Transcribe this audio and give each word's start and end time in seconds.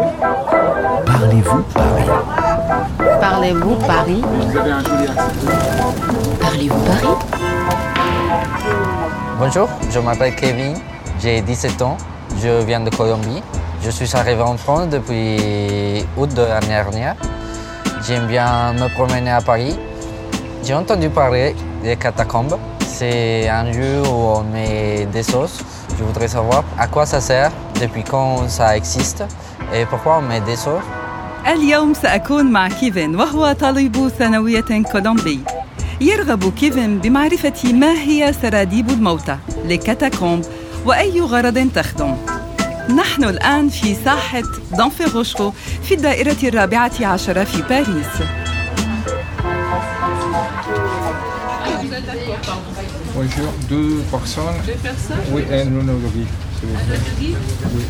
Parlez-vous 0.00 1.62
Paris? 1.74 2.04
Parlez-vous 3.20 3.76
Paris? 3.76 4.22
Vous 4.24 4.56
avez 4.56 4.72
un 4.72 4.80
joli 4.80 5.04
accent. 5.04 5.94
Parlez-vous 6.40 6.80
Paris? 6.80 7.16
Bonjour, 9.38 9.68
je 9.90 9.98
m'appelle 9.98 10.34
Kevin, 10.36 10.78
j'ai 11.20 11.42
17 11.42 11.82
ans, 11.82 11.98
je 12.42 12.62
viens 12.64 12.80
de 12.80 12.88
Colombie. 12.88 13.42
Je 13.82 13.90
suis 13.90 14.16
arrivé 14.16 14.40
en 14.40 14.56
France 14.56 14.88
depuis 14.88 16.06
août 16.16 16.32
de 16.32 16.42
l'année 16.42 16.68
dernière. 16.68 17.16
J'aime 18.06 18.26
bien 18.26 18.72
me 18.72 18.88
promener 18.94 19.30
à 19.30 19.42
Paris. 19.42 19.78
J'ai 20.62 20.74
entendu 20.74 21.10
parler 21.10 21.54
des 21.82 21.96
catacombes. 21.96 22.56
C'est 22.80 23.48
un 23.48 23.64
lieu 23.64 24.02
où 24.02 24.36
on 24.36 24.42
met 24.44 25.06
des 25.12 25.22
sauces. 25.22 25.60
Je 25.98 26.04
voudrais 26.04 26.28
savoir 26.28 26.64
à 26.78 26.86
quoi 26.86 27.04
ça 27.04 27.20
sert, 27.20 27.50
depuis 27.78 28.04
quand 28.04 28.48
ça 28.48 28.76
existe 28.76 29.24
pourquoi 29.90 30.18
on 30.18 30.22
met 30.22 30.40
des 30.40 30.56
sauces. 30.56 30.84
اليوم 31.46 31.94
سأكون 31.94 32.52
مع 32.52 32.68
كيفن 32.68 33.16
وهو 33.16 33.52
طالب 33.52 34.08
ثانوية 34.18 34.82
كولومبي 34.92 35.40
يرغب 36.00 36.52
كيفن 36.54 36.98
بمعرفة 36.98 37.72
ما 37.72 37.92
هي 37.92 38.32
سراديب 38.42 38.90
الموتى 38.90 39.36
لكاتاكومب 39.64 40.44
وأي 40.86 41.20
غرض 41.20 41.68
تخدم 41.74 42.16
نحن 42.96 43.24
الآن 43.24 43.68
في 43.68 43.94
ساحة 44.04 44.42
دانفيغوشكو 44.78 45.52
في 45.82 45.94
الدائرة 45.94 46.36
الرابعة 46.44 46.92
عشرة 47.00 47.44
في 47.44 47.62
باريس 47.62 48.06
Bonjour, 53.14 53.52
deux 53.68 54.02
personnes. 54.10 54.58
Deux 54.66 54.80
personnes 54.88 55.24
Oui, 55.32 55.42
et 55.50 55.62
un 55.62 55.64
monologue, 55.64 56.24
s'il 56.58 56.68
vous 56.68 56.78
plaît. 56.86 57.34
Oui. 57.74 57.84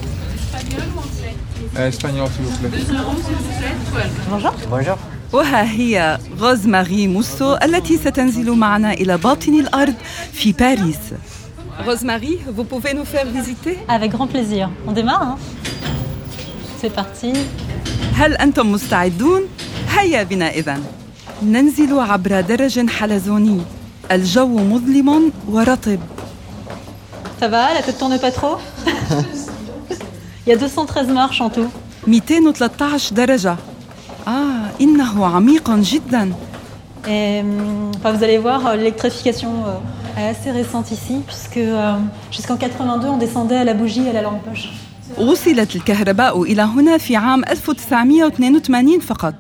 وها 5.32 5.62
هي 5.62 6.18
غوز 6.38 6.66
ماري 6.66 7.07
موسو 7.07 7.54
التي 7.54 7.96
ستنزل 7.96 8.51
معنا 8.51 8.93
إلى 8.93 9.16
باطن 9.16 9.54
الأرض 9.54 9.95
في 10.32 10.52
باريس. 10.52 10.98
غوز 11.87 12.04
ماري 12.04 12.38
vous 12.57 12.65
pouvez 12.65 12.95
nous 12.95 13.04
faire 13.04 13.26
visiter? 13.26 13.79
Avec 13.88 14.10
grand 14.10 14.26
plaisir. 14.26 14.70
On 14.87 14.93
démarre 14.93 15.23
hein. 15.23 15.38
C'est 16.82 16.95
parti. 16.95 17.32
هل 18.15 18.35
أنتم 18.35 18.73
مستعدون? 18.73 19.42
هيا 19.88 20.23
بنا 20.23 20.51
إذا. 20.51 20.79
ننزل 21.42 21.98
عبر 21.98 22.40
درج 22.40 22.87
حلزوني. 22.88 23.60
الجو 24.10 24.59
مظلم 24.59 25.32
ورطب. 25.48 26.01
Ça 27.40 27.48
va 27.48 27.73
la 27.74 27.82
tête 27.82 27.98
tourne 27.98 28.18
pas 28.18 28.30
trop? 28.30 28.57
Il 30.46 30.51
y 30.51 30.52
a 30.52 30.57
213 30.57 31.09
marches 31.09 31.41
en 31.41 31.51
tout. 31.51 31.69
213 32.07 33.13
درجة 33.13 33.57
آه 34.29 34.71
إنه 34.80 35.27
عميق 35.27 35.71
جدا 35.71 36.32
Et 37.07 37.43
enfin, 37.97 38.13
vous 38.13 38.23
allez 38.24 38.37
voir, 38.38 38.66
euh, 38.66 38.77
l'électrification 38.77 39.52
euh, 39.66 40.21
est 40.21 40.29
assez 40.29 40.51
récente 40.51 40.91
ici, 40.91 41.15
puisque 41.27 41.57
euh, 41.57 41.95
jusqu'en 42.30 42.57
82, 42.57 43.09
on 43.09 43.16
descendait 43.16 43.57
à 43.57 43.65
la 43.65 43.73
bougie 43.73 44.02
et 44.07 44.10
à 44.10 44.13
la 44.13 44.23
lampe 44.23 44.43
poche. 44.45 44.69
وصلت 45.19 45.77
الكهرباء 45.77 46.43
إلى 46.43 46.63
هنا 46.63 46.99
في 46.99 47.16
عام 47.16 47.45
1982 47.45 49.01
فقط 49.01 49.35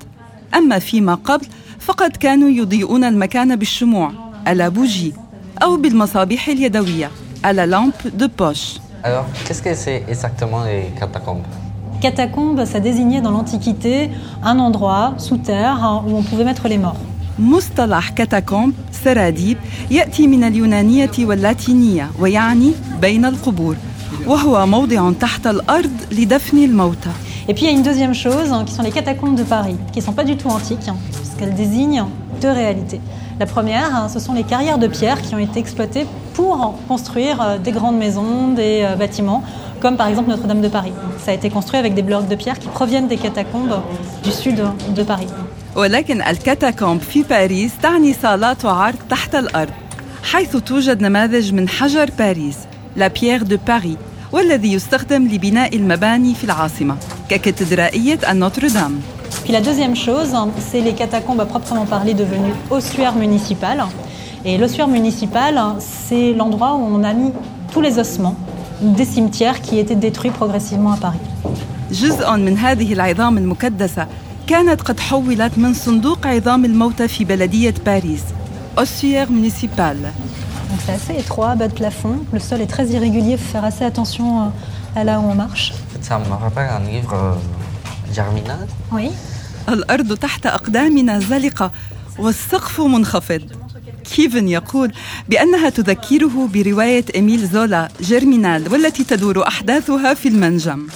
أما 0.54 0.78
فيما 0.78 1.14
قبل 1.14 1.46
فقد 1.80 2.16
كانوا 2.16 2.48
يضيئون 2.48 3.04
المكان 3.04 3.56
بالشموع 3.56 4.12
الابوجي 4.48 5.14
أو 5.62 5.76
بالمصابيح 5.76 6.48
اليدوية 6.48 7.10
على 7.44 7.66
لامب 7.66 7.92
دو 8.14 8.28
بوش 8.38 8.78
Alors, 9.03 9.25
qu'est-ce 9.45 9.61
que 9.61 9.73
c'est 9.73 10.03
exactement 10.07 10.63
les 10.63 10.91
catacombes 10.99 11.43
Catacombe, 12.01 12.65
ça 12.65 12.79
désignait 12.79 13.21
dans 13.21 13.31
l'Antiquité 13.31 14.09
un 14.43 14.59
endroit 14.59 15.13
sous 15.17 15.37
terre 15.37 15.83
hein, 15.83 16.03
où 16.07 16.15
on 16.17 16.23
pouvait 16.23 16.43
mettre 16.43 16.67
les 16.67 16.77
morts. 16.77 16.97
مصطلح 17.39 18.09
كاتاكومب 18.09 18.73
سراديب 18.91 19.57
يأتي 19.91 20.27
من 20.27 20.43
اليونانية 20.43 21.11
واللاتينية 21.19 22.09
ويعني 22.19 22.71
بين 23.01 23.25
القبور 23.25 23.75
وهو 24.27 24.65
موضع 24.65 25.11
تحت 25.11 25.47
الأرض 25.47 25.91
لدفن 26.11 26.57
الموتى 26.57 27.09
Et 27.47 27.53
puis 27.53 27.65
il 27.65 27.71
y 27.71 27.75
a 27.75 27.77
une 27.77 27.83
deuxième 27.83 28.15
chose, 28.15 28.51
hein, 28.51 28.63
qui 28.65 28.73
sont 28.73 28.81
les 28.81 28.89
catacombes 28.91 29.35
de 29.35 29.43
Paris, 29.43 29.75
qui 29.91 29.99
ne 29.99 30.03
sont 30.03 30.13
pas 30.13 30.23
du 30.23 30.35
tout 30.35 30.47
antiques, 30.47 30.87
hein, 30.87 30.95
puisqu'elles 31.13 31.53
désignent 31.53 32.05
deux 32.41 32.49
réalités. 32.51 32.99
La 33.39 33.45
première, 33.45 33.95
hein, 33.95 34.07
ce 34.09 34.19
sont 34.19 34.33
les 34.33 34.43
carrières 34.43 34.77
de 34.77 34.87
pierre 34.87 35.21
qui 35.21 35.35
ont 35.35 35.43
été 35.49 35.59
exploitées 35.59 36.05
pour 36.33 36.75
construire 36.87 37.41
euh, 37.41 37.57
des 37.57 37.71
grandes 37.71 37.97
maisons, 37.97 38.49
des 38.49 38.83
euh, 38.83 38.95
bâtiments, 38.95 39.43
comme 39.81 39.97
par 39.97 40.07
exemple 40.07 40.29
Notre-Dame 40.29 40.61
de 40.61 40.67
Paris. 40.67 40.93
Ça 41.23 41.31
a 41.31 41.33
été 41.33 41.49
construit 41.49 41.79
avec 41.79 41.93
des 41.93 42.01
blocs 42.01 42.27
de 42.27 42.35
pierre 42.35 42.59
qui 42.59 42.67
proviennent 42.67 43.07
des 43.07 43.17
catacombes 43.17 43.81
du 44.23 44.31
sud 44.31 44.63
de 44.95 45.03
Paris. 45.03 45.27
ولكن 45.75 46.21
الكاتاكومب 46.21 47.01
في 47.01 47.23
باريس 47.23 47.71
تعني 47.83 48.13
صالات 48.13 48.65
وعرض 48.65 48.97
تحت 49.09 49.35
الأرض 49.35 49.73
حيث 50.23 50.55
توجد 50.57 51.01
نماذج 51.01 51.53
من 51.53 51.69
حجر 51.69 52.09
باريس 52.19 52.57
لا 52.95 53.07
بيير 53.07 53.43
دو 53.43 53.57
باري 53.67 53.97
والذي 54.31 54.73
يستخدم 54.73 55.27
لبناء 55.27 55.75
المباني 55.75 56.35
في 56.35 56.43
العاصمة 56.43 56.97
ككاتدرائية 57.29 58.19
النوتردام 58.31 58.99
Puis 59.49 59.53
la 59.53 59.61
deuxième 59.61 59.95
chose, 59.95 60.33
hein, 60.33 60.49
c'est 60.59 60.81
les 60.81 60.93
catacombes 60.93 61.39
à 61.41 61.45
proprement 61.45 61.85
parler 61.85 62.13
devenues 62.13 62.53
ossuaires 62.69 63.15
municipales. 63.15 63.83
Et 64.43 64.57
l'ossuaire 64.57 64.87
municipal, 64.87 65.57
hein, 65.57 65.75
c'est 65.79 66.33
l'endroit 66.33 66.73
où 66.75 66.83
on 66.97 67.03
a 67.03 67.13
mis 67.13 67.31
tous 67.71 67.81
les 67.81 67.99
ossements 67.99 68.35
des 68.81 69.05
cimetières 69.05 69.61
qui 69.61 69.79
étaient 69.79 69.95
détruits 69.95 70.31
progressivement 70.31 70.93
à 70.93 70.97
Paris. 70.97 71.19
جزء 71.91 72.31
من 72.31 72.57
هذه 72.57 72.93
العظام 72.93 73.37
المكدسة 73.37 74.07
كانت 74.47 74.81
قد 74.81 74.99
حولت 74.99 75.57
من 75.57 75.73
صندوق 75.73 76.27
عظام 76.27 76.65
الموتى 76.65 77.07
في 77.07 77.23
بلدية 77.23 77.73
باريس 77.85 78.23
أوسيير 78.79 79.31
مونيسيبال 79.31 79.97
Donc 80.71 80.79
c'est 80.85 80.93
assez 80.93 81.19
étroit, 81.19 81.55
bas 81.55 81.67
de 81.67 81.73
plafond. 81.73 82.17
Le 82.33 82.39
sol 82.39 82.59
est 82.61 82.67
très 82.67 82.87
irrégulier, 82.87 83.33
il 83.33 83.37
faut 83.37 83.51
faire 83.51 83.63
assez 83.65 83.85
attention 83.85 84.41
euh, 84.41 84.99
à 84.99 85.03
là 85.03 85.19
où 85.19 85.23
on 85.29 85.35
marche. 85.35 85.73
Ça 86.01 86.17
me 86.19 86.33
rappelle 86.33 86.69
un 86.69 86.79
livre 86.91 87.13
euh, 87.13 88.13
Germinal. 88.13 88.67
Oui. 88.91 89.11
الأرض 89.68 90.16
تحت 90.16 90.46
أقدامنا 90.46 91.18
زلقة 91.20 91.70
والسقف 92.18 92.80
منخفض 92.80 93.42
كيفن 94.16 94.48
يقول 94.48 94.92
بأنها 95.28 95.68
تذكره 95.68 96.48
برواية 96.54 97.04
إميل 97.18 97.46
زولا 97.48 97.88
جيرمينال 98.00 98.72
والتي 98.72 99.04
تدور 99.04 99.46
أحداثها 99.48 100.14
في 100.14 100.28
المنجم 100.28 100.86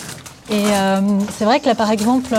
Et 0.50 0.52
euh, 0.52 1.00
c'est 1.38 1.46
vrai 1.46 1.58
que 1.60 1.66
là, 1.70 1.74
par 1.74 1.90
exemple, 1.90 2.32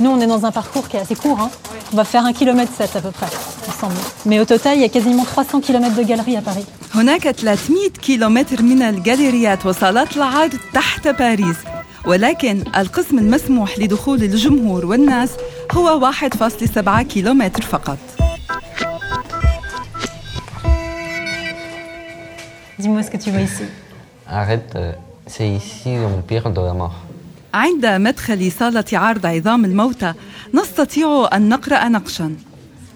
nous, 0.00 0.10
on 0.14 0.20
est 0.20 0.28
dans 0.34 0.44
un 0.46 0.52
parcours 0.52 0.86
qui 0.88 0.96
est 0.96 1.00
assez 1.00 1.16
court. 1.16 1.40
hein. 1.40 1.50
On 1.92 1.96
va 1.96 2.04
faire 2.04 2.24
1 2.24 2.32
km 2.32 2.70
7 2.78 2.96
à 2.96 3.00
peu 3.00 3.10
près, 3.10 3.26
ensemble. 3.68 4.00
Mais 4.24 4.38
au 4.38 4.44
total, 4.44 4.76
il 4.76 4.82
y 4.82 4.84
a 4.84 4.88
quasiment 4.88 5.24
300 5.24 5.60
km 5.60 5.96
de 5.96 6.02
galeries 6.04 6.36
à 6.36 6.42
Paris. 6.42 6.64
هناك 6.94 7.28
300 7.30 7.88
كيلومتر 8.02 8.62
من 8.62 8.82
الجاليريات 8.82 9.66
وصالات 9.66 10.16
العرض 10.16 10.52
تحت 10.74 11.08
باريس 11.08 11.56
ولكن 12.06 12.64
القسم 12.76 13.18
المسموح 13.18 13.78
لدخول 13.78 14.22
الجمهور 14.22 14.86
والناس 14.86 15.30
هو 15.74 16.12
1.7 16.12 17.02
كيلومتر 17.02 17.62
فقط 17.62 17.98
Dis-moi 22.78 23.02
ce 23.02 23.10
que 23.10 23.18
tu 23.18 23.30
vois 23.30 23.42
ici. 23.42 23.64
Arrête, 24.26 24.72
euh, 24.74 24.92
c'est 25.26 25.48
ici 25.48 25.90
l'empire 25.96 26.50
de 26.50 26.60
la 26.60 26.72
mort. 26.74 26.94
عند 27.54 27.86
مدخل 27.86 28.52
صالة 28.52 28.84
عرض 28.92 29.26
عظام 29.26 29.64
الموتى 29.64 30.12
نستطيع 30.54 31.28
أن 31.32 31.48
نقرأ 31.48 31.88
نقشا 31.88 32.34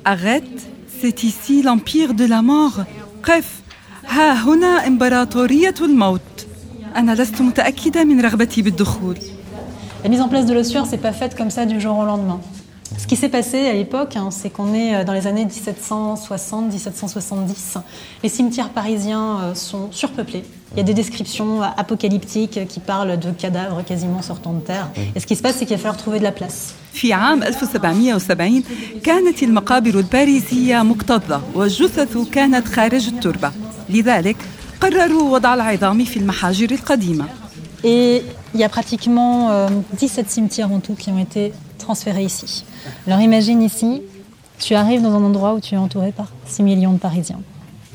Arrête, 0.06 0.60
c'est 1.00 1.24
ici 1.24 1.62
l'empire 1.62 2.14
de 2.14 2.24
la 2.24 2.42
mort 2.42 2.80
قف 3.22 3.60
ها 4.08 4.32
هنا 4.32 4.86
إمبراطورية 4.86 5.74
الموت 5.80 6.46
أنا 6.96 7.12
لست 7.14 7.40
متأكدة 7.40 8.04
من 8.04 8.20
رغبتي 8.20 8.62
بالدخول 8.62 9.18
La 10.04 10.08
mise 10.10 10.20
en 10.20 10.28
place 10.28 10.44
de 10.44 10.52
l'ossuaire, 10.52 10.84
c'est 10.86 10.98
pas 11.08 11.12
faite 11.12 11.34
comme 11.34 11.48
ça 11.50 11.64
du 11.64 11.80
jour 11.80 11.96
au 11.98 12.04
lendemain. 12.04 12.40
Ce 12.97 13.05
qui 13.05 13.15
s'est 13.15 13.29
passé 13.29 13.67
à 13.67 13.73
l'époque, 13.73 14.15
hein, 14.15 14.29
c'est 14.31 14.49
qu'on 14.49 14.73
est 14.73 14.95
euh, 14.95 15.03
dans 15.03 15.13
les 15.13 15.27
années 15.27 15.45
1760-1770. 15.45 17.77
Les 18.23 18.29
cimetières 18.29 18.69
parisiens 18.69 19.41
euh, 19.41 19.53
sont 19.53 19.91
surpeuplés. 19.91 20.43
Il 20.71 20.77
y 20.77 20.79
a 20.81 20.83
des 20.83 20.95
descriptions 20.95 21.61
euh, 21.61 21.67
apocalyptiques 21.77 22.67
qui 22.67 22.79
parlent 22.79 23.19
de 23.19 23.29
cadavres 23.31 23.83
quasiment 23.85 24.23
sortant 24.23 24.53
de 24.53 24.61
terre. 24.61 24.89
Et 25.15 25.19
ce 25.19 25.27
qui 25.27 25.35
se 25.35 25.43
passe, 25.43 25.57
c'est 25.57 25.67
qu'il 25.67 25.75
va 25.77 25.81
falloir 25.81 25.97
trouver 25.97 26.17
de 26.19 26.23
la 26.23 26.31
place. 26.31 26.73
في 26.93 27.13
عام 27.13 27.43
1770 27.43 28.63
كانت 29.03 29.43
المقابر 29.43 29.99
الباريسية 29.99 30.83
مكتظة 30.83 31.41
والجثث 31.55 32.17
كانت 32.31 32.67
خارج 32.67 33.07
التربة 33.07 33.51
لذلك 33.89 34.35
قرروا 34.81 35.33
وضع 35.33 35.53
العظام 35.53 36.05
في 36.05 36.17
المحاجر 36.17 36.71
القديمة 36.71 37.25
Et 37.83 38.21
il 38.53 38.59
y 38.59 38.63
a 38.63 38.69
pratiquement 38.69 39.49
euh, 39.51 39.69
17 39.97 40.29
cimetières 40.29 40.71
en 40.71 40.79
tout 40.79 40.95
qui 40.95 41.09
ont 41.11 41.19
été 41.19 41.53
transférés 41.83 42.23
ici. 42.23 42.65
Alors 43.07 43.19
imagine 43.21 43.61
ici, 43.61 44.01
tu 44.59 44.75
arrives 44.75 45.01
dans 45.01 45.13
un 45.15 45.23
endroit 45.23 45.53
où 45.55 45.59
tu 45.59 45.75
es 45.75 45.77
entouré 45.77 46.11
par 46.11 46.27
6 46.45 46.63
millions 46.63 46.93
de 46.93 46.99
Parisiens. 46.99 47.39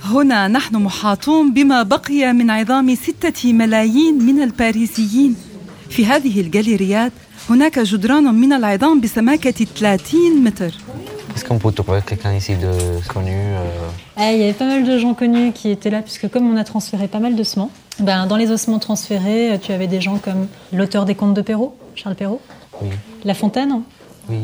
هنا 0.05 0.49
نحن 0.49 0.77
محاطون 0.77 1.55
بما 1.55 1.83
بقي 1.83 2.33
من 2.33 2.51
عظام 2.51 2.95
ستة 2.95 3.53
ملايين 3.53 4.15
من 4.27 4.43
الباريسيين 4.43 5.37
في 5.91 6.07
هذه 6.07 6.41
الجاليريات 6.41 7.13
هناك 7.51 7.79
جدران 7.79 8.35
من 8.35 8.53
العظام 8.53 9.01
بسماكة 9.01 9.67
30 9.77 10.45
متر 10.45 10.75
Est-ce 11.37 11.45
qu'on 11.45 11.59
peut 11.59 11.73
trouver 11.73 12.01
quelqu'un 12.07 12.33
ici 12.35 12.55
de 12.55 12.73
connu 13.13 13.33
euh, 13.33 14.21
Eh, 14.21 14.35
il 14.35 14.41
y 14.41 14.45
avait 14.45 14.53
pas 14.53 14.67
mal 14.67 14.85
de 14.85 14.99
gens 14.99 15.15
connus 15.15 15.51
qui 15.53 15.69
étaient 15.71 15.91
là, 15.91 16.01
puisque 16.03 16.29
comme 16.29 16.47
on 16.53 16.57
a 16.57 16.63
transféré 16.65 17.09
pas 17.09 17.19
mal 17.19 17.35
d'ossements, 17.35 17.71
ben, 17.99 18.27
dans 18.27 18.37
les 18.37 18.51
ossements 18.53 18.79
transférés, 18.79 19.53
euh, 19.53 19.59
tu 19.61 19.73
avais 19.73 19.89
des 19.89 20.01
gens 20.01 20.19
comme 20.19 20.47
l'auteur 20.73 21.05
des 21.07 21.17
contes 21.17 21.35
de 21.35 21.43
Perrault, 21.43 21.75
Charles 21.97 22.15
Perrault, 22.15 22.41
Oui, 22.41 22.58
La 23.25 23.35
Fontaine, 23.35 23.81
oui. 24.31 24.35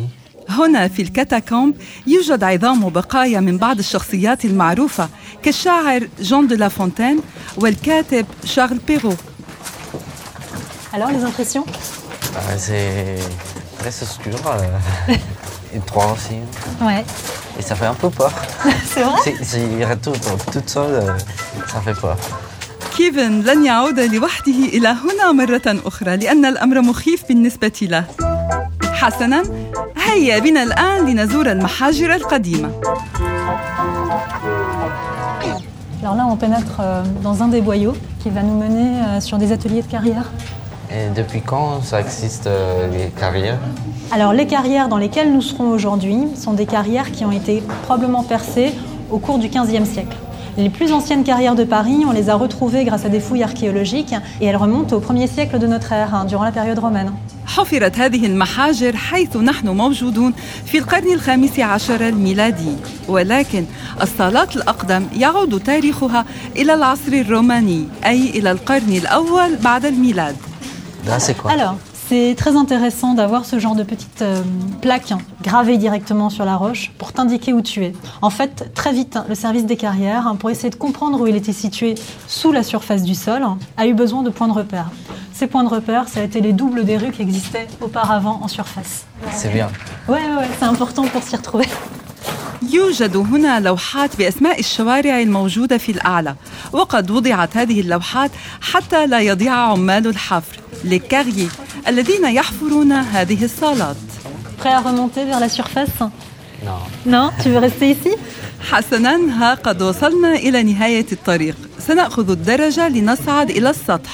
هنا 0.49 0.89
في 0.89 1.03
الكاتاكومب 1.03 1.75
يوجد 2.07 2.45
عظام 2.45 2.85
وبقايا 2.85 3.41
من 3.41 3.59
بعض 3.59 3.79
الشخصيات 3.79 4.45
المعروفة 4.45 5.09
كالشاعر 5.43 6.09
جون 6.21 6.47
دو 6.47 6.55
لافونتين 6.55 7.21
والكاتب 7.57 8.27
شارل 8.45 8.79
بيرو 8.79 9.13
Alors, 10.93 11.11
les 11.17 11.23
impressions 11.31 11.65
Ah, 12.37 12.57
c'est 12.59 13.19
très 13.79 13.95
obscur. 14.05 14.39
euh, 14.47 15.15
et 15.75 15.81
trois 15.91 16.09
aussi. 16.15 16.39
Ouais, 16.89 17.05
Et 17.59 17.63
ça 17.63 17.75
fait 17.77 17.87
un 17.87 17.95
peu 18.03 18.11
peur. 18.11 18.33
c'est 18.93 19.03
vrai 19.09 19.21
Si, 19.25 19.33
si 19.51 19.61
il 19.79 19.85
reste 19.85 20.03
tout, 20.03 20.17
toute 20.53 20.69
seule, 20.69 20.95
euh, 20.95 21.19
ça 21.73 21.81
fait 21.87 21.95
peur. 22.05 22.17
كيفن 22.97 23.41
لن 23.41 23.65
يعود 23.65 24.01
لوحده 24.01 24.53
إلى 24.53 24.89
هنا 24.89 25.33
مرة 25.33 25.81
أخرى 25.87 26.17
لأن 26.17 26.45
الأمر 26.45 26.81
مخيف 26.81 27.29
بالنسبة 27.29 27.73
له 27.83 28.05
حسنا 28.83 29.43
هيا 29.97 30.39
بنا 30.39 30.63
الآن 30.63 31.07
لنزور 31.07 31.53
المحاجر 31.53 32.15
القديمة 32.15 32.71
Alors 36.03 36.17
là, 36.17 36.27
on 36.27 36.37
pénètre 36.37 36.79
euh, 36.81 37.03
dans 37.23 37.43
un 37.43 37.49
des 37.49 37.61
boyaux 37.61 37.93
qui 38.21 38.31
va 38.31 38.43
nous 38.43 38.59
mener 38.59 39.03
euh, 39.03 39.21
sur 39.21 39.37
des 39.37 39.53
ateliers 39.53 39.83
de 39.83 39.87
carrière. 39.87 40.31
Et 40.91 41.11
depuis 41.15 41.43
quand 41.43 41.83
ça 41.83 42.01
existe 42.01 42.47
euh, 42.47 42.89
les 42.91 43.11
carrières 43.11 43.59
Alors, 44.11 44.33
les 44.33 44.47
carrières 44.47 44.89
dans 44.89 44.97
lesquelles 44.97 45.31
nous 45.31 45.43
serons 45.43 45.69
aujourd'hui 45.69 46.29
sont 46.37 46.55
des 46.55 46.65
carrières 46.65 47.13
qui 47.13 47.27
ont 47.27 47.33
été 47.33 47.63
probablement 47.83 48.23
percées 48.23 48.73
au 49.11 49.19
cours 49.19 49.39
du 49.39 49.49
XVe 49.49 49.85
siècle. 49.85 50.17
Les 50.57 50.71
plus 50.71 50.93
anciennes 50.93 51.25
carrières 51.25 51.55
de 51.55 51.65
Paris, 51.65 52.05
on 52.07 52.13
les 52.13 52.29
a 52.31 52.35
retrouvées 52.35 52.85
grâce 52.85 53.05
à 53.05 53.09
des 53.09 53.21
fouilles 53.21 53.43
archéologiques 53.43 54.15
et 54.41 54.47
elles 54.47 54.57
remontent 54.57 54.97
au 54.97 55.01
1er 55.01 55.29
siècle 55.29 55.59
de 55.59 55.67
notre 55.67 55.93
ère, 55.93 56.15
hein, 56.15 56.25
durant 56.25 56.45
la 56.45 56.53
période 56.53 56.79
romaine. 56.79 57.13
حفرت 57.47 57.99
هذه 57.99 58.27
المحاجر 58.27 58.97
حيث 58.97 59.37
نحن 59.37 59.69
موجودون 59.69 60.33
في 60.67 60.79
القرن 60.79 61.13
الخامس 61.13 61.59
عشر 61.61 62.09
الميلادي 62.09 62.77
ولكن 63.09 63.65
الصالات 64.03 64.57
الأقدم 64.57 65.07
يعود 65.17 65.63
تاريخها 65.63 66.25
إلى 66.57 66.75
العصر 66.75 67.13
الروماني 67.13 67.89
أي 68.07 68.31
إلى 68.31 68.51
القرن 68.51 68.93
الأول 68.93 69.57
بعد 69.57 69.85
الميلاد 69.87 70.37
Là, 71.07 71.19
c'est 71.19 71.35
quoi 71.35 71.51
Alors, 71.53 71.77
c'est 72.08 72.36
très 72.38 72.56
intéressant 72.56 73.14
d'avoir 73.14 73.46
ce 73.46 73.60
genre 73.60 73.76
de 73.76 73.84
petites 73.84 74.22
euh, 74.22 74.42
plaques 74.82 75.12
hein, 75.12 75.20
gravées 75.42 75.78
directement 75.78 76.30
sur 76.30 76.46
la 76.46 76.56
roche 76.56 76.92
pour 76.98 77.14
t'indiquer 77.14 77.54
où 77.54 77.62
tu 77.62 77.84
es. 77.84 77.94
En 78.22 78.30
fait, 78.30 78.72
très 78.74 78.94
vite, 78.94 79.16
hein, 79.16 79.26
le 79.28 79.36
service 79.36 79.66
des 79.66 79.78
carrières, 79.78 80.28
hein, 80.28 80.36
pour 80.36 80.50
essayer 80.50 80.70
de 80.70 80.76
comprendre 80.76 81.20
où 81.22 81.28
il 81.28 81.36
était 81.36 81.54
situé 81.54 81.96
sous 82.28 82.52
la 82.52 82.64
surface 82.64 83.04
du 83.04 83.16
sol, 83.16 83.44
a 83.78 83.88
eu 83.88 83.94
besoin 83.94 84.24
de 84.24 84.30
points 84.30 84.48
de 84.48 84.54
repère. 84.54 84.92
Ces 85.34 85.48
points 85.48 85.64
de 85.64 85.70
repère, 85.70 86.08
ça 86.08 86.22
a 86.22 86.24
été 86.24 86.42
les 86.42 86.54
doubles 86.54 86.86
des 86.86 86.98
rues 86.98 87.12
qui 87.12 87.22
existaient 87.22 87.68
auparavant 87.82 88.40
en 88.42 88.48
surface. 88.48 89.06
C'est 89.32 89.52
bien. 89.52 89.70
Ouais, 90.08 90.16
ouais, 90.16 90.36
ouais, 90.38 90.50
c'est 90.60 90.66
important 90.66 91.04
pour 91.08 91.24
s'y 91.24 91.36
retrouver. 91.36 91.66
يوجد 92.74 93.18
هنا 93.18 93.60
لوحات 93.60 94.16
بأسماء 94.16 94.60
الشوارع 94.60 95.22
الموجودة 95.22 95.78
في 95.78 95.92
الأعلى 95.92 96.36
وقد 96.74 97.12
وضعت 97.12 97.58
هذه 97.58 97.82
اللوحات 97.82 98.32
حتى 98.62 99.08
لا 99.08 99.20
يضيع 99.20 99.54
عمال 99.54 100.08
الحفر 100.08 100.60
لكاري 100.84 101.50
الذين 101.88 102.26
يحفرون 102.26 102.92
هذه 102.92 103.46
الصالات 103.46 103.96
حسنا 108.72 109.16
ها 109.16 109.54
قد 109.54 109.82
وصلنا 109.82 110.36
إلى 110.36 110.64
نهاية 110.64 111.06
الطريق 111.12 111.56
سنأخذ 111.80 112.32
الدرجة 112.32 112.88
لنصعد 112.88 113.50
إلى 113.50 113.70
السطح 113.70 114.12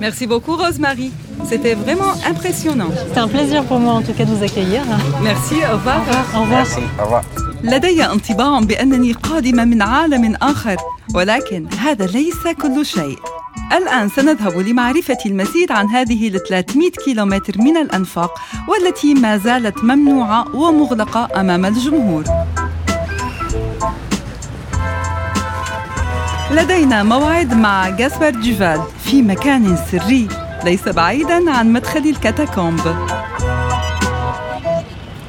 Merci 0.00 0.26
beaucoup 0.26 0.56
Rosemary. 0.56 1.12
C'était 1.48 1.74
vraiment 1.74 2.12
impressionnant. 2.28 2.90
C'était 3.06 3.20
un 3.20 3.28
plaisir 3.28 3.62
pour 3.62 3.78
moi 3.78 3.92
en 3.92 4.02
tout 4.02 4.12
cas 4.12 4.24
de 4.24 4.34
vous 4.34 4.42
accueillir. 4.42 4.82
Merci, 5.22 5.54
au 5.70 5.76
revoir. 5.76 6.00
Au 6.34 6.40
revoir. 6.40 6.64
Merci, 6.64 6.80
au 6.98 7.04
revoir. 7.04 7.22
لدي 7.62 8.04
انطباع 8.04 8.60
بأنني 8.60 9.12
قادمة 9.12 9.64
من 9.64 9.82
عالم 9.82 10.36
آخر 10.42 10.76
ولكن 11.14 11.66
هذا 11.78 12.06
ليس 12.06 12.48
كل 12.62 12.86
شيء. 12.86 13.18
الآن 13.72 14.08
سنذهب 14.08 14.58
لمعرفة 14.58 15.18
المزيد 15.26 15.72
عن 15.72 15.86
هذه 15.86 16.28
ال 16.28 16.44
300 16.48 16.90
كيلومتر 16.90 17.58
من 17.58 17.76
الأنفاق 17.76 18.34
والتي 18.68 19.14
ما 19.14 19.36
زالت 19.36 19.84
ممنوعة 19.84 20.56
ومغلقة 20.56 21.40
أمام 21.40 21.66
الجمهور. 21.66 22.24
لدينا 26.50 27.02
موعد 27.02 27.54
مع 27.54 27.88
جاسبر 27.88 28.30
دوفال 28.30 28.82
في 29.04 29.22
مكان 29.22 29.78
سري 29.90 30.28
ليس 30.64 30.88
بعيدا 30.88 31.50
عن 31.50 31.72
مدخل 31.72 32.00
الكاتاكومب. 32.00 32.80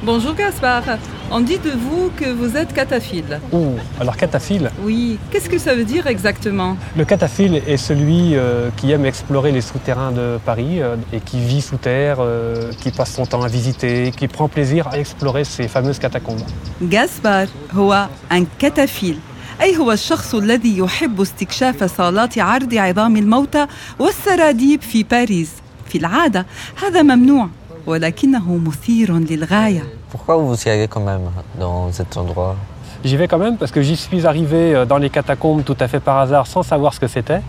Bonjour 0.06 0.34
Gaspard, 0.40 0.98
on 1.33 1.41
dit 1.41 1.59
de 1.59 1.71
vous 1.71 2.11
que 2.15 2.29
vous 2.31 2.57
êtes 2.57 2.73
cataphile. 2.73 3.39
Oh, 3.51 3.75
alors 3.99 4.17
cataphile. 4.17 4.71
Oui, 4.83 5.19
qu'est-ce 5.29 5.49
que 5.49 5.57
ça 5.57 5.75
veut 5.75 5.83
dire 5.83 6.07
exactement 6.07 6.75
Le 6.97 7.05
cataphile 7.05 7.61
est 7.67 7.77
celui 7.77 8.35
euh, 8.35 8.69
qui 8.77 8.91
aime 8.91 9.05
explorer 9.05 9.51
les 9.51 9.61
souterrains 9.61 10.11
de 10.11 10.39
Paris 10.45 10.81
euh, 10.81 10.95
et 11.13 11.19
qui 11.19 11.39
vit 11.39 11.61
sous 11.61 11.77
terre, 11.77 12.17
euh, 12.19 12.71
qui 12.81 12.91
passe 12.91 13.13
son 13.13 13.25
temps 13.25 13.43
à 13.43 13.47
visiter, 13.47 14.11
qui 14.11 14.27
prend 14.27 14.47
plaisir 14.47 14.87
à 14.87 14.97
explorer 14.97 15.43
ces 15.43 15.67
fameuses 15.67 15.99
catacombes. 15.99 16.43
جاسبار 16.81 17.47
هو 17.73 18.07
ان 18.31 18.47
كتافيل 18.59 19.19
أي 19.61 19.77
هو 19.77 19.91
الشخص 19.91 20.35
الذي 20.35 20.77
يحب 20.77 21.21
استكشاف 21.21 21.83
صالات 21.83 22.37
عرض 22.37 22.73
عظام 22.73 23.17
الموتى 23.17 23.67
والسراديب 23.99 24.81
في 24.81 25.03
باريس 25.03 25.49
في 25.89 25.97
العادة 25.97 26.45
هذا 26.83 27.01
ممنوع 27.01 27.49
ولكنه 27.86 28.56
مثير 28.66 29.18
للغاية 29.18 29.82
Pourquoi 30.12 30.36
vous 30.36 30.56
y 30.66 30.68
allez 30.70 30.88
quand 30.88 31.04
même 31.04 31.28
dans 31.58 31.90
cet 31.92 32.16
endroit 32.16 32.56
J'y 33.04 33.16
vais 33.16 33.28
quand 33.28 33.38
même 33.38 33.56
parce 33.56 33.72
que 33.72 33.82
j'y 33.82 33.96
suis 33.96 34.26
arrivé 34.26 34.74
euh, 34.74 34.86
dans 34.86 34.98
les 34.98 35.10
catacombes 35.10 35.62
tout 35.64 35.76
à 35.80 35.88
fait 35.88 36.00
par 36.00 36.18
hasard 36.18 36.46
sans 36.46 36.62
savoir 36.62 36.94
ce 36.94 37.00
que 37.00 37.08
c'était. 37.08 37.42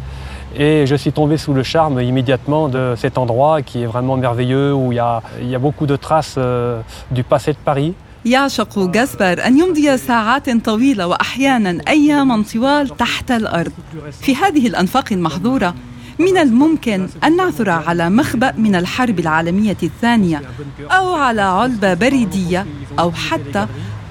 Et 0.58 0.86
je 0.86 0.96
suis 0.96 1.12
tombé 1.12 1.38
sous 1.38 1.54
le 1.54 1.64
charme 1.64 2.02
immédiatement 2.02 2.68
de 2.70 2.96
cet 2.98 3.18
endroit 3.18 3.62
qui 3.62 3.84
est 3.84 3.86
vraiment 3.86 4.16
merveilleux, 4.18 4.74
où 4.74 4.92
il 4.92 4.96
y 4.96 5.00
a, 5.00 5.22
il 5.42 5.50
y 5.50 5.56
a 5.56 5.60
beaucoup 5.60 5.86
de 5.86 5.96
traces 5.96 6.36
euh, 6.38 6.82
du 7.12 7.24
passé 7.24 7.52
de 7.54 7.58
Paris. 7.58 7.94
يعشق 8.26 8.80
جاسبر 8.80 9.46
أن 9.48 9.60
يمضي 9.60 9.98
ساعات 9.98 10.50
طويلة 10.66 11.08
وأحيانا 11.08 11.82
أياما 11.88 12.44
طوال 12.54 12.98
تحت 12.98 13.32
الأرض 13.32 13.72
في 14.22 14.36
هذه 14.36 14.68
الأنفاق 14.68 15.06
المحظورة 15.12 15.76
من 16.19 16.39
الممكن 16.39 17.09
أن 17.25 17.37
نعثر 17.37 17.71
على 17.71 18.11
مخبأ 18.11 18.53
من 18.59 18.75
الحرب 18.75 19.19
العالمية 19.19 19.77
الثانية 19.83 20.43
أو 20.91 21.15
على 21.15 21.41
علبة 21.43 21.95
بريدية 21.95 22.67
أو 22.99 23.13
حتى 23.13 23.67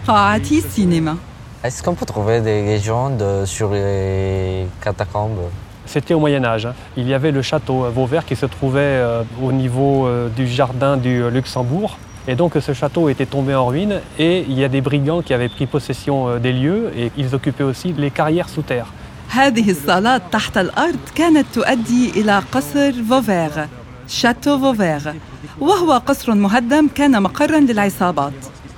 قاعة 0.08 0.60
سينما 0.76 1.16
Est-ce 1.64 1.84
qu'on 1.84 1.94
peut 1.94 2.06
trouver 2.06 2.40
des 2.42 2.64
légendes 2.64 3.46
sur 3.46 3.70
les 3.72 4.66
catacombes 4.82 5.40
C'était 5.86 6.14
au 6.14 6.20
Moyen 6.20 6.44
Âge. 6.46 6.66
hein. 6.68 6.74
Il 6.96 7.08
y 7.08 7.14
avait 7.14 7.32
le 7.32 7.42
château 7.42 7.84
Vauvert 7.90 8.26
qui 8.26 8.36
se 8.38 8.46
trouvait 8.46 8.80
euh, 8.80 9.24
au 9.44 9.52
niveau 9.52 10.08
euh, 10.08 10.30
du 10.30 10.48
jardin 10.48 10.96
du 10.98 11.30
Luxembourg. 11.30 11.98
Et 12.30 12.36
donc 12.36 12.54
ce 12.62 12.74
château 12.74 13.10
était 13.10 13.26
tombé 13.26 13.56
en 13.56 13.66
ruine 13.68 14.00
et 14.18 14.46
il 14.48 14.58
y 14.58 14.64
a 14.64 14.70
des 14.70 14.82
brigands 14.82 15.22
qui 15.22 15.34
avaient 15.34 15.50
pris 15.50 15.66
possession 15.66 16.30
euh, 16.30 16.40
des 16.40 16.54
lieux 16.54 16.92
et 16.98 17.12
ils 17.18 17.36
occupaient 17.36 17.64
aussi 17.64 17.94
les 17.98 18.12
carrières 18.12 18.48
sous 18.50 18.62
terre. 18.62 18.88
هذه 19.34 19.72
الصالات 19.72 20.22
تحت 20.32 20.58
الأرض 20.58 21.00
كانت 21.16 21.46
تؤدي 21.54 22.10
إلى 22.10 22.44
قصر 22.52 22.92
فوفيغ 23.10 23.66
شاتو 24.08 24.60
فوفيغ 24.60 25.14
وهو 25.60 25.94
قصر 25.94 26.34
مهدم 26.34 26.88
كان 26.96 27.24
مقرا 27.24 27.60
للعصابات 27.60 28.34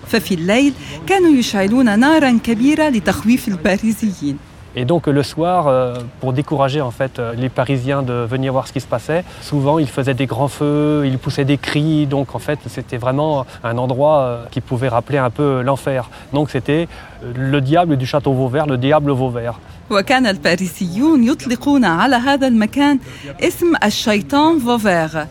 ففي 0.07 0.33
الليل 0.33 0.73
كانوا 1.07 1.29
يشعلون 1.29 1.99
نارا 1.99 2.39
كبيرة 2.43 2.89
لتخويف 2.89 3.47
الباريسيين 3.47 4.37
Et 4.73 4.85
donc 4.85 5.07
le 5.07 5.21
soir, 5.21 5.67
euh, 5.67 5.95
pour 6.21 6.31
décourager 6.31 6.79
en 6.79 6.91
fait 6.91 7.19
euh, 7.19 7.33
les 7.33 7.49
Parisiens 7.49 8.03
de 8.03 8.13
venir 8.13 8.53
voir 8.53 8.67
ce 8.67 8.73
qui 8.73 8.79
se 8.79 8.87
passait, 8.87 9.25
souvent 9.41 9.79
ils 9.79 9.89
faisaient 9.89 10.13
des 10.13 10.27
grands 10.27 10.47
feux, 10.47 11.03
ils 11.05 11.17
poussaient 11.17 11.43
des 11.43 11.57
cris, 11.57 12.07
donc 12.07 12.35
en 12.35 12.39
fait 12.39 12.57
c'était 12.67 12.95
vraiment 12.95 13.45
un 13.65 13.77
endroit 13.77 14.19
euh, 14.19 14.45
qui 14.49 14.61
pouvait 14.61 14.87
rappeler 14.87 15.17
un 15.17 15.29
peu 15.29 15.61
l'enfer. 15.61 16.09
Donc 16.31 16.49
c'était 16.49 16.87
euh, 17.21 17.33
le 17.35 17.59
diable 17.59 17.97
du 17.97 18.05
château 18.05 18.31
Vauvert, 18.31 18.65
le 18.65 18.77
diable 18.77 19.11
Vauvert. 19.11 19.59
وكان 19.90 20.26
الباريسيون 20.26 21.24
يطلقون 21.24 21.84
على 21.84 22.16
هذا 22.16 22.46
المكان 22.46 22.98
اسم 23.40 23.72
الشيطان 23.84 24.58
فوفيغ 24.58 25.24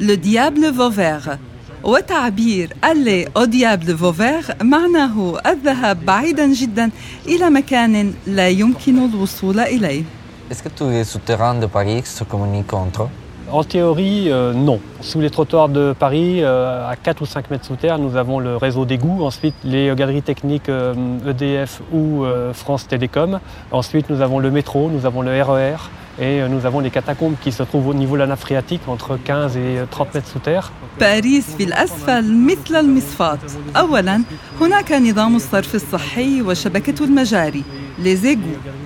لو 0.00 0.14
ديابل 0.14 0.74
فوفيغ. 0.74 1.36
وتعبير 1.84 2.76
اللي 2.90 3.28
أو 3.36 3.44
ديابل 3.44 3.98
فوفيغ 3.98 4.50
معناه 4.62 5.38
الذهاب 5.46 6.04
بعيدا 6.06 6.46
جدا 6.46 6.90
إلى 7.26 7.50
مكان 7.50 8.14
لا 8.26 8.48
يمكن 8.48 9.04
الوصول 9.04 9.60
إليه. 9.60 10.04
Est-ce 10.50 10.62
que 10.62 10.68
tous 10.68 10.90
les 10.90 11.04
souterrains 11.04 11.54
de 11.54 11.66
Paris 11.66 12.02
se 12.04 12.24
communiquent 12.24 12.74
entre 12.74 13.02
eux? 13.02 13.21
En 13.52 13.64
théorie, 13.64 14.32
euh, 14.32 14.54
non. 14.54 14.80
Sous 15.02 15.20
les 15.20 15.28
trottoirs 15.28 15.68
de 15.68 15.94
Paris, 15.98 16.42
euh, 16.42 16.88
à 16.88 16.96
4 16.96 17.20
ou 17.20 17.26
5 17.26 17.50
mètres 17.50 17.66
sous 17.66 17.76
terre, 17.76 17.98
nous 17.98 18.16
avons 18.16 18.38
le 18.38 18.56
réseau 18.56 18.86
d'égouts. 18.86 19.22
Ensuite, 19.22 19.54
les 19.62 19.94
galeries 19.94 20.22
techniques 20.22 20.70
euh, 20.70 20.94
EDF 21.28 21.82
ou 21.92 22.24
euh, 22.24 22.54
France 22.54 22.88
Télécom. 22.88 23.40
Ensuite, 23.70 24.08
nous 24.08 24.22
avons 24.22 24.38
le 24.38 24.50
métro, 24.50 24.88
nous 24.88 25.04
avons 25.04 25.20
le 25.20 25.42
RER. 25.42 25.76
Et 26.18 26.40
euh, 26.40 26.48
nous 26.48 26.64
avons 26.64 26.80
les 26.80 26.90
catacombes 26.90 27.34
qui 27.42 27.52
se 27.52 27.62
trouvent 27.62 27.88
au 27.88 27.94
niveau 27.94 28.14
de 28.14 28.20
la 28.20 28.26
nappe 28.26 28.40
phréatique, 28.40 28.82
entre 28.86 29.18
15 29.22 29.58
et 29.58 29.80
30 29.90 30.14
mètres 30.14 30.28
sous 30.28 30.38
terre. 30.38 30.72
باريس 31.02 31.44
في 31.58 31.64
الأسفل 31.64 32.34
مثل 32.34 32.76
المصفاة 32.76 33.38
أولا 33.76 34.22
هناك 34.60 34.92
نظام 34.92 35.36
الصرف 35.36 35.74
الصحي 35.74 36.42
وشبكة 36.42 37.04
المجاري 37.04 37.62
ليزيغو. 37.98 38.40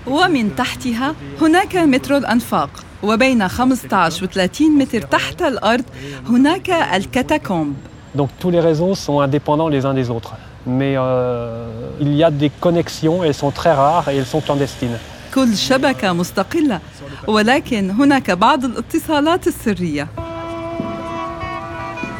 ومن 0.06 0.56
تحتها 0.56 1.14
هناك 1.40 1.76
مترو 1.76 2.16
الأنفاق. 2.16 2.70
وبين 3.02 3.49
15 3.49 4.25
و 4.25 4.26
30 4.26 4.78
متر 4.78 5.00
تحت 5.00 5.42
الأرض 5.42 5.85
هناك 6.28 6.70
الكاتاكومب. 6.70 7.75
Donc 8.16 8.28
tous 8.40 8.50
les 8.50 8.61
réseaux 8.61 8.94
sont 8.94 9.20
indépendants 9.20 9.68
les 9.68 9.85
uns 9.85 9.94
des 9.94 10.11
autres. 10.11 10.35
Mais 10.66 10.94
euh, 10.96 11.68
il 12.00 12.14
y 12.14 12.25
a 12.25 12.30
des 12.30 12.50
connexions, 12.61 13.25
elles 13.25 13.35
sont 13.35 13.50
très 13.50 13.73
rares 13.73 14.08
et 14.08 14.16
elles 14.16 14.26
sont 14.26 14.40
clandestines. 14.40 14.99
كل 15.35 15.56
شبكة 15.56 16.12
مستقلة. 16.12 16.80
ولكن 17.26 17.90
هناك 17.90 18.30
بعض 18.30 18.64
الاتصالات 18.64 19.46
السرية. 19.46 20.25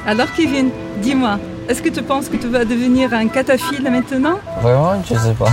Alors 0.08 0.28
Kevin, 0.36 0.70
dis-moi, 1.02 1.38
est-ce 1.70 1.82
que 1.82 1.90
tu 1.90 2.02
penses 2.02 2.28
que 2.28 2.38
tu 2.38 2.48
vas 2.48 2.66
devenir 2.66 3.14
un 3.14 3.28
cataphile 3.28 3.84
maintenant 3.84 4.38
Vraiment, 4.62 5.02
je 5.10 5.16
sais 5.16 5.34
pas. 5.34 5.52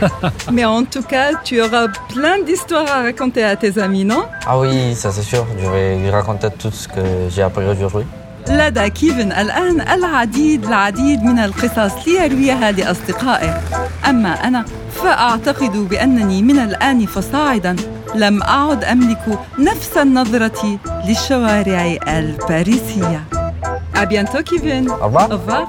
Mais 0.51 0.65
en 0.65 0.83
tout 0.83 1.01
cas, 1.03 1.29
tu 1.43 1.61
auras 1.61 1.87
plein 2.13 2.39
d'histoires 2.45 2.89
à 2.91 3.01
raconter 3.03 3.43
à 3.43 3.55
tes 3.55 3.79
amis, 3.79 4.05
non 4.05 4.23
Ah 4.45 4.59
oui, 4.59 4.93
ça 4.95 5.11
c'est 5.11 5.23
sûr. 5.23 5.45
Je 5.61 5.67
vais 5.69 5.95
lui 5.95 6.09
raconter 6.09 6.47
tout 6.59 6.71
ce 6.71 6.87
que 6.87 7.01
j'ai 7.29 7.41
appris 7.43 7.65
aujourd'hui. 7.65 8.05
لدى 8.47 8.89
كيفن 8.89 9.31
الآن 9.31 9.81
العديد 9.81 10.65
العديد 10.65 11.23
من 11.23 11.39
القصص 11.39 12.07
ليرويها 12.07 12.71
لأصدقائه 12.71 13.61
أما 14.09 14.33
أنا 14.47 14.65
فأعتقد 15.03 15.71
بأنني 15.89 16.41
من 16.41 16.59
الآن 16.59 17.05
فصاعدا 17.05 17.75
لم 18.15 18.43
أعد 18.43 18.83
أملك 18.83 19.39
نفس 19.59 19.97
النظرة 19.97 20.79
للشوارع 21.07 21.97
الباريسية 22.07 23.23
à 23.96 24.04
bientôt, 24.04 24.42
Kevin. 24.44 24.90
Au 24.90 25.06
revoir. 25.06 25.30
Au 25.30 25.36
revoir. 25.36 25.68